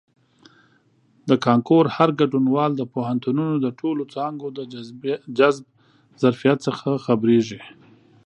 د 1.29 1.31
کانکور 1.45 1.85
هر 1.95 2.09
ګډونوال 2.19 2.71
د 2.77 2.83
پوهنتونونو 2.93 3.55
د 3.65 3.67
ټولو 3.79 4.03
څانګو 4.13 4.47
د 4.57 4.59
جذب 5.37 5.65
ظرفیت 6.21 6.57
څخه 6.67 6.89
خبریږي. 7.05 7.61